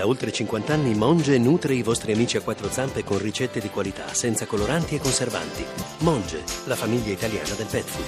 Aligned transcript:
Da 0.00 0.06
oltre 0.06 0.32
50 0.32 0.72
anni 0.72 0.94
Monge 0.94 1.36
nutre 1.36 1.74
i 1.74 1.82
vostri 1.82 2.12
amici 2.12 2.38
a 2.38 2.40
quattro 2.40 2.70
zampe 2.70 3.04
con 3.04 3.18
ricette 3.18 3.60
di 3.60 3.68
qualità, 3.68 4.14
senza 4.14 4.46
coloranti 4.46 4.94
e 4.94 4.98
conservanti. 4.98 5.62
Monge, 5.98 6.42
la 6.64 6.74
famiglia 6.74 7.12
italiana 7.12 7.52
del 7.54 7.66
pet 7.66 7.84
food. 7.84 8.06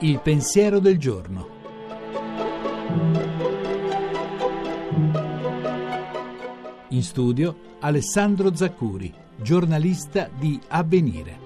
Il 0.00 0.18
pensiero 0.20 0.78
del 0.78 0.96
giorno. 0.96 1.48
In 6.88 7.02
studio 7.02 7.56
Alessandro 7.80 8.56
Zaccuri, 8.56 9.12
giornalista 9.36 10.30
di 10.34 10.58
Avvenire. 10.68 11.44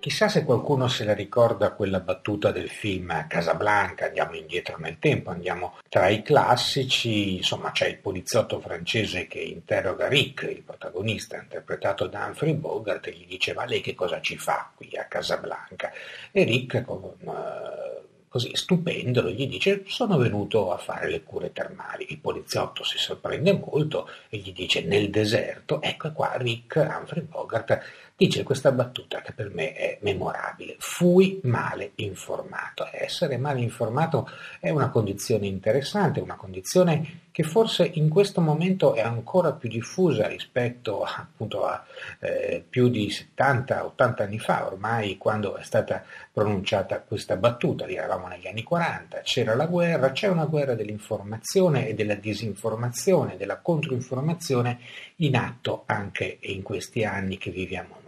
Chissà 0.00 0.28
se 0.28 0.44
qualcuno 0.44 0.86
se 0.86 1.02
la 1.02 1.12
ricorda 1.12 1.72
quella 1.72 1.98
battuta 1.98 2.52
del 2.52 2.70
film 2.70 3.26
Casablanca, 3.26 4.06
andiamo 4.06 4.34
indietro 4.34 4.76
nel 4.78 4.98
tempo, 5.00 5.30
andiamo 5.30 5.76
tra 5.88 6.08
i 6.08 6.22
classici, 6.22 7.36
insomma 7.38 7.72
c'è 7.72 7.88
il 7.88 7.98
poliziotto 7.98 8.60
francese 8.60 9.26
che 9.26 9.40
interroga 9.40 10.06
Rick, 10.06 10.42
il 10.44 10.62
protagonista 10.62 11.36
interpretato 11.36 12.06
da 12.06 12.26
Humphrey 12.26 12.54
Bogart, 12.54 13.08
e 13.08 13.12
gli 13.12 13.26
dice 13.26 13.54
ma 13.54 13.64
lei 13.64 13.80
che 13.80 13.96
cosa 13.96 14.20
ci 14.20 14.38
fa 14.38 14.70
qui 14.72 14.96
a 14.96 15.06
Casablanca? 15.06 15.90
E 16.30 16.44
Rick 16.44 16.82
con, 16.84 17.02
uh, 17.18 17.97
così 18.28 18.50
stupendolo 18.54 19.30
gli 19.30 19.48
dice 19.48 19.84
sono 19.86 20.16
venuto 20.18 20.72
a 20.72 20.76
fare 20.76 21.10
le 21.10 21.22
cure 21.22 21.52
termali. 21.52 22.06
Il 22.10 22.18
poliziotto 22.18 22.84
si 22.84 22.98
sorprende 22.98 23.52
molto 23.52 24.08
e 24.28 24.38
gli 24.38 24.52
dice 24.52 24.82
nel 24.82 25.10
deserto, 25.10 25.80
ecco 25.80 26.12
qua 26.12 26.36
Rick, 26.36 26.76
Humphrey 26.76 27.22
Bogart, 27.22 27.80
dice 28.16 28.42
questa 28.42 28.72
battuta 28.72 29.20
che 29.20 29.32
per 29.32 29.50
me 29.50 29.72
è 29.72 29.98
memorabile. 30.02 30.76
Fui 30.78 31.40
male 31.44 31.92
informato. 31.96 32.88
Essere 32.90 33.36
male 33.36 33.60
informato 33.60 34.28
è 34.60 34.70
una 34.70 34.90
condizione 34.90 35.46
interessante, 35.46 36.20
una 36.20 36.36
condizione 36.36 37.26
che 37.38 37.44
forse 37.44 37.88
in 37.94 38.08
questo 38.08 38.40
momento 38.40 38.94
è 38.94 39.00
ancora 39.00 39.52
più 39.52 39.68
diffusa 39.68 40.26
rispetto 40.26 41.04
appunto 41.04 41.64
a 41.64 41.86
eh, 42.18 42.64
più 42.68 42.88
di 42.88 43.06
70-80 43.06 44.22
anni 44.22 44.40
fa, 44.40 44.66
ormai 44.66 45.16
quando 45.18 45.54
è 45.54 45.62
stata 45.62 46.02
pronunciata 46.32 47.00
questa 47.00 47.36
battuta, 47.36 47.86
eravamo 47.86 48.26
negli 48.26 48.48
anni 48.48 48.64
40, 48.64 49.20
c'era 49.20 49.54
la 49.54 49.66
guerra, 49.66 50.10
c'è 50.10 50.26
una 50.26 50.46
guerra 50.46 50.74
dell'informazione 50.74 51.86
e 51.86 51.94
della 51.94 52.16
disinformazione, 52.16 53.36
della 53.36 53.58
controinformazione 53.58 54.80
in 55.18 55.36
atto 55.36 55.84
anche 55.86 56.38
in 56.40 56.62
questi 56.62 57.04
anni 57.04 57.38
che 57.38 57.52
viviamo 57.52 57.98
noi. 58.02 58.07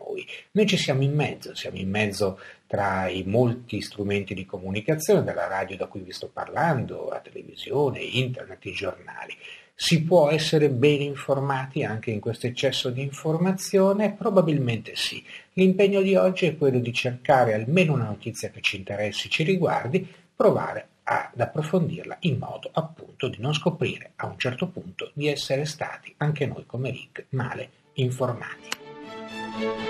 Noi 0.52 0.66
ci 0.66 0.76
siamo 0.76 1.02
in 1.02 1.14
mezzo, 1.14 1.54
siamo 1.54 1.78
in 1.78 1.90
mezzo 1.90 2.38
tra 2.66 3.08
i 3.08 3.24
molti 3.24 3.80
strumenti 3.80 4.34
di 4.34 4.46
comunicazione, 4.46 5.24
dalla 5.24 5.46
radio 5.46 5.76
da 5.76 5.86
cui 5.86 6.00
vi 6.00 6.12
sto 6.12 6.30
parlando, 6.32 7.08
la 7.08 7.20
televisione, 7.20 8.00
internet, 8.00 8.64
i 8.66 8.72
giornali. 8.72 9.36
Si 9.74 10.02
può 10.02 10.28
essere 10.28 10.68
ben 10.68 11.00
informati 11.00 11.84
anche 11.84 12.10
in 12.10 12.20
questo 12.20 12.46
eccesso 12.46 12.90
di 12.90 13.02
informazione? 13.02 14.12
Probabilmente 14.12 14.94
sì. 14.94 15.24
L'impegno 15.54 16.02
di 16.02 16.14
oggi 16.14 16.46
è 16.46 16.56
quello 16.56 16.78
di 16.78 16.92
cercare 16.92 17.54
almeno 17.54 17.94
una 17.94 18.04
notizia 18.04 18.50
che 18.50 18.60
ci 18.60 18.76
interessi, 18.76 19.30
ci 19.30 19.42
riguardi, 19.42 20.06
provare 20.36 20.88
ad 21.02 21.40
approfondirla 21.40 22.18
in 22.20 22.38
modo 22.38 22.70
appunto 22.72 23.28
di 23.28 23.38
non 23.40 23.52
scoprire 23.52 24.12
a 24.16 24.26
un 24.26 24.38
certo 24.38 24.68
punto 24.68 25.10
di 25.14 25.26
essere 25.26 25.64
stati 25.64 26.14
anche 26.18 26.46
noi 26.46 26.64
come 26.66 26.90
Rick 26.90 27.26
male 27.30 27.70
informati. 27.94 29.89